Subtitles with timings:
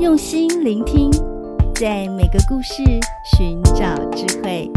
[0.00, 1.10] 用心聆听，
[1.74, 2.84] 在每个故事
[3.36, 4.70] 寻找智慧。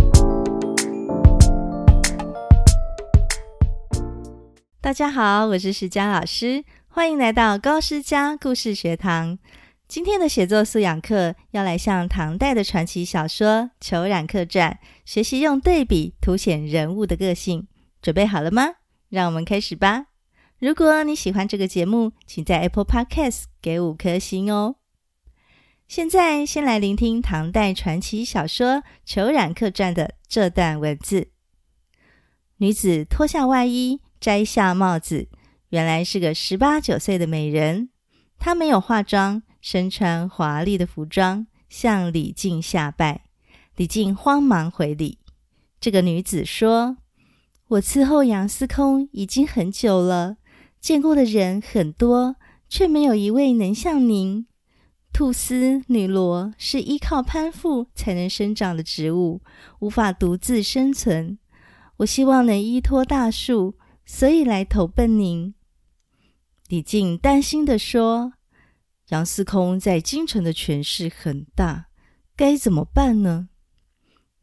[4.81, 9.37] 大家好，我是石佳老师，欢迎来到高诗佳故事学堂。
[9.87, 13.47] 今天的写作素养课要来向唐代的传奇小说
[13.79, 17.67] 《裘染客传》学习用对比凸显人物的个性，
[18.01, 18.69] 准备好了吗？
[19.09, 20.07] 让我们开始吧。
[20.57, 24.77] 如果你喜欢这个节目，请在 Apple Podcast 给五颗星哦。
[25.91, 31.27] 现在先来聆听唐代传奇小说《虬髯客传》的这段文字：
[32.59, 35.27] 女子脱下外衣，摘下帽子，
[35.67, 37.89] 原来是个十八九岁的美人。
[38.39, 43.25] 她没有化妆，身穿华丽的服装，向李靖下拜。
[43.75, 45.19] 李靖慌忙回礼。
[45.81, 46.95] 这个女子说
[47.67, 50.37] ：“我伺候杨司空已经很久了。”
[50.79, 52.37] 见过的人很多，
[52.69, 54.47] 却没有一位能像您。
[55.13, 59.41] 菟丝、女萝是依靠攀附才能生长的植物，
[59.79, 61.37] 无法独自生存。
[61.97, 65.53] 我希望能依托大树，所以来投奔您。
[66.69, 68.33] 李靖担心地说
[69.09, 71.87] ：“杨司空在京城的权势很大，
[72.35, 73.49] 该怎么办呢？”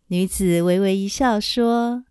[0.08, 2.04] 女子微微一笑说：“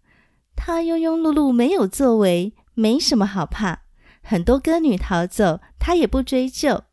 [0.57, 3.83] 他庸庸碌碌，没有作为，没什么好怕。”
[4.21, 6.83] 很多歌女逃走，他也不追究。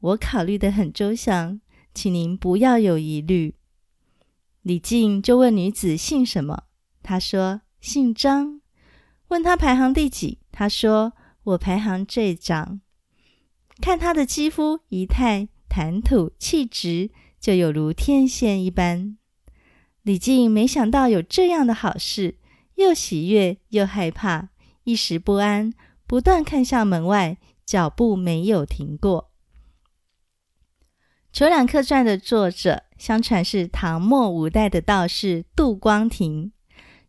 [0.00, 1.60] 我考虑的很周详，
[1.92, 3.54] 请您不要有疑虑。
[4.62, 6.64] 李靖就问女子姓什么，
[7.02, 8.60] 她说姓张。
[9.28, 12.80] 问她排行第几，她说我排行最长。
[13.80, 17.10] 看她的肌肤仪态、谈吐气质，
[17.40, 19.16] 就有如天仙一般。
[20.02, 22.38] 李靖没想到有这样的好事，
[22.76, 24.50] 又喜悦又害怕，
[24.84, 25.72] 一时不安。
[26.06, 29.22] 不断看向门外，脚步没有停过。
[31.32, 36.50] 《虬髯客传》的作者，相传是唐末五代的道士杜光庭。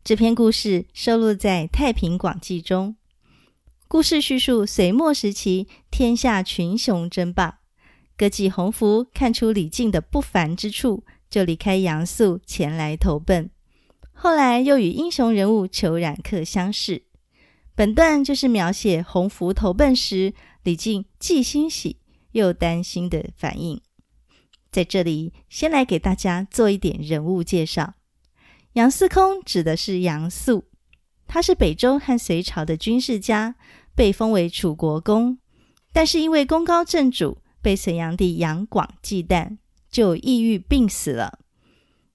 [0.03, 2.95] 这篇故事收录在《太平广记》中。
[3.87, 7.59] 故事叙述隋末时期，天下群雄争霸。
[8.15, 13.49] 歌妓洪福看出李靖的不凡之处，就离开杨素前来投奔。
[14.11, 17.03] 后来又与英雄人物裘冉客相识。
[17.73, 21.97] 本段就是描写洪福投奔时，李靖既欣喜
[22.33, 23.81] 又担心的反应。
[24.71, 27.95] 在这里，先来给大家做一点人物介绍。
[28.73, 30.65] 杨司空指的是杨素，
[31.27, 33.55] 他是北周和隋朝的军事家，
[33.95, 35.39] 被封为楚国公，
[35.91, 39.57] 但是因为功高震主，被隋炀帝杨广忌惮，
[39.89, 41.39] 就抑郁病死了。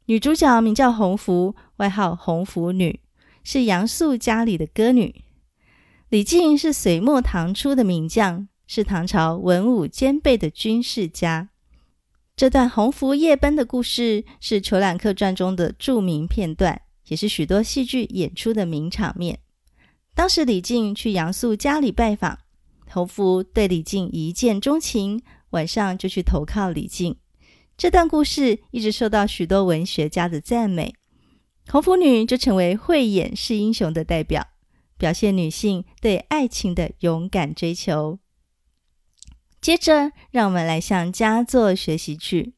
[0.06, 3.00] 女主角名叫红拂，外号红拂女，
[3.43, 5.25] 是杨素家里的歌女。
[6.10, 11.48] 李靖是隋末唐初的名将，是唐朝文武兼备的军事家。
[12.36, 19.38] 这段红拂夜奔的故事是《虬髯客传》中的著名片段，也是许多戏剧演出的名场面。
[20.16, 22.40] 当时李靖去杨素家里拜访，
[22.90, 27.14] 红拂对李靖一见钟情，晚上就去投靠李靖。
[27.76, 30.92] 这段故事一直受到许多文学家的赞美，
[31.68, 34.48] 红拂女就成为慧眼识英雄的代表。
[34.98, 38.18] 表现女性对爱情的勇敢追求。
[39.64, 42.52] 接着，让我们来向佳作学习去。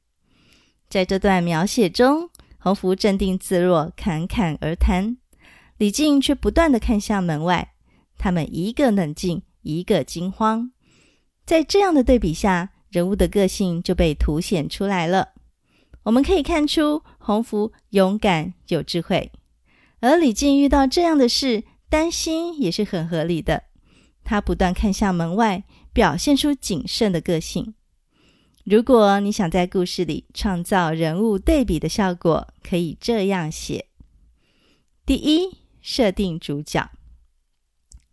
[0.89, 5.17] 在这段描写中，洪福镇定自若，侃侃而谈；
[5.77, 7.75] 李靖却不断地看向门外。
[8.19, 10.73] 他们一个冷静，一个惊慌。
[11.45, 15.29] 在这样的对比下，人物的个性就被凸显出来了。
[16.03, 19.31] 我们可以看出，洪福勇敢有智慧，
[20.01, 21.63] 而李靖遇到这样的事。
[21.89, 23.63] 担心也是很合理的。
[24.27, 27.75] 他不断看向门外，表现出谨慎的个性。
[28.65, 33.87] 如果你想在故事里创造人物对比的效果，可以这样写：
[35.07, 36.91] 第一，设定主角。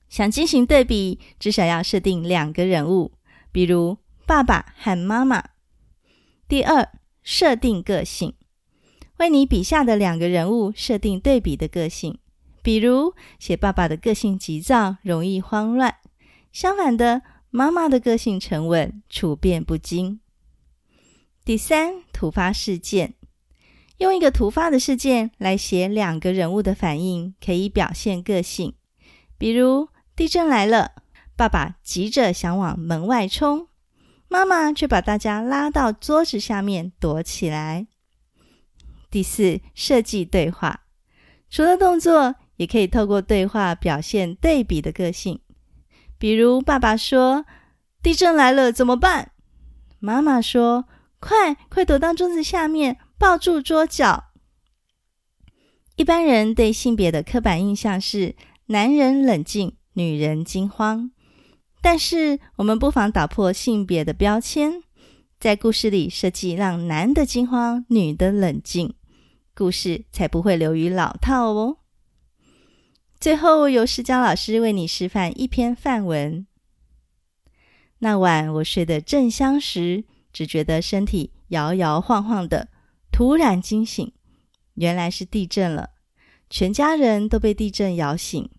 [0.08, 3.14] 想进行对比，至少要设定两个人物，
[3.52, 3.98] 比如
[4.28, 5.44] 爸爸和妈妈。
[6.48, 6.88] 第二，
[7.24, 8.36] 设定个性，
[9.18, 12.20] 为你笔下的两个人物设定对比的个性。
[12.64, 15.92] 比如写爸爸的个性急躁，容易慌乱；
[16.54, 20.22] 相反的，妈妈的个性沉稳，处变不惊。
[21.44, 23.16] 第三，突发事件，
[23.98, 28.74] 用一个突发的事件来写两个人物的反应，可以表现个性。
[29.38, 31.04] 比如地震来了，
[31.36, 33.68] 爸爸急着想往门外冲，
[34.30, 37.88] 妈妈却把大家拉到桌子下面躲起来。
[39.12, 40.86] 第四，设计对话，
[41.50, 42.36] 除了动作。
[42.58, 45.40] 也可以透过对话表现对比的个性，
[46.18, 47.46] 比如爸爸说
[48.02, 49.32] ：“地震来了怎么办？”
[50.00, 50.86] 妈妈说
[51.20, 54.26] ：“快快躲到桌子下面，抱住桌角。
[55.96, 58.36] 一般人对性别的刻板印象是
[58.68, 61.12] 男人冷静，女人惊慌。
[61.82, 64.84] 但是我们不妨打破性别的标签，
[65.40, 68.94] 在故事里设计让男的惊慌，女的冷静，
[69.54, 71.78] 故事才不会流于老套哦。
[73.24, 76.46] 最后由诗佳老师为你示范一篇范文。
[78.00, 80.04] 那晚我睡得正香时，
[80.34, 82.68] 只觉得身体摇摇晃晃的，
[83.14, 84.12] 突然惊醒，
[84.74, 85.92] 原来是地震了。
[86.50, 88.50] 全家人都被地震摇醒，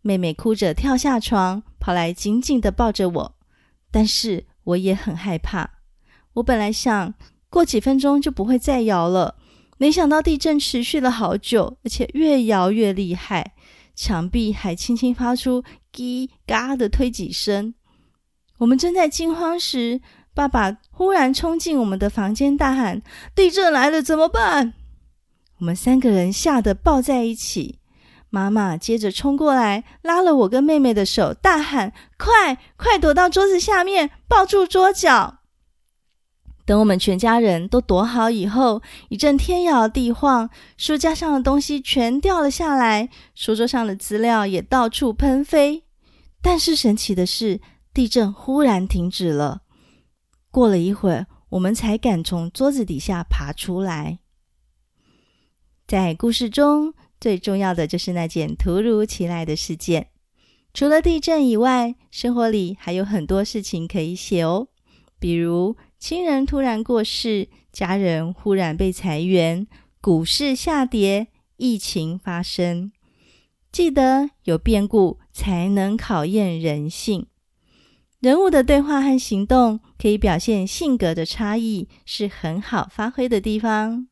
[0.00, 3.36] 妹妹哭着跳下床，跑来紧紧地抱着我。
[3.90, 5.80] 但是我也很害怕。
[6.36, 7.12] 我本来想
[7.50, 9.36] 过几分钟就不会再摇了，
[9.76, 13.52] 没想到地震持续了好久，而且越摇越厉害。
[13.96, 17.74] 墙壁还轻轻发出“叽嘎”的推挤声。
[18.58, 20.00] 我们正在惊慌时，
[20.34, 23.02] 爸爸忽然冲进我们的房间，大喊
[23.34, 24.74] ：“地震来了，怎么办？”
[25.58, 27.78] 我们三个人吓得抱在一起。
[28.28, 35.38] 妈妈接着冲过来，拉了我跟妹妹的手，大喊：“快快躲到桌子下面，抱住桌角！”
[36.66, 45.84] 等我们全家人都躲好以后，一阵天摇地晃，书架上的东西全掉了下来，书桌上的资料也到处喷飞。
[46.42, 47.60] 但是神奇的是，
[47.94, 49.62] 地震忽然停止了。
[50.50, 54.18] 过了一会儿，我们才敢从桌子底下爬出来。
[55.86, 60.08] 在故事中，最重要的就是那件突如其来的事件。
[60.74, 64.66] 除了地震以外，生活里还有很多事情可以写哦，
[65.20, 65.76] 比如。
[66.08, 69.66] 亲人突然过世，家人忽然被裁员，
[70.00, 71.26] 股市下跌，
[71.56, 72.92] 疫情发生。
[73.72, 77.26] 记得有变故才能考验人性。
[78.20, 84.06] 人物的对话和行动可以表现性格的差异，是很好发挥的地方。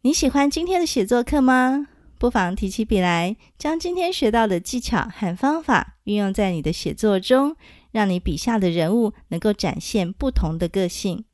[0.00, 1.86] 你喜欢今天的写作课吗？
[2.18, 7.54] 不妨提起笔来，将今天学到的技巧和方法运用在你的写作中。
[7.90, 11.24] 让你笔下的人物能够展现不同的个性。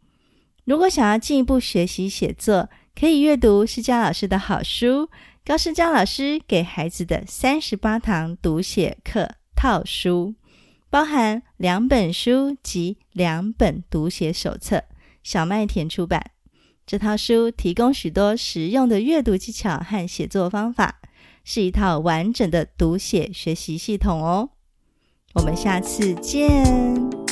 [0.65, 5.07] 如果想要进一步学习写作，可以阅读施佳老师的好书
[5.45, 10.35] 《高施佳老师给孩子的三十八堂读写课套书》，
[10.89, 14.85] 包含两本书及两本读写手册，
[15.23, 16.31] 小麦田出版。
[16.87, 21.01] 这套书提供许多实用的阅读技巧和写作方法，
[21.43, 24.51] 是一套完整的读写学习系统哦。
[25.35, 27.24] 我们下次见。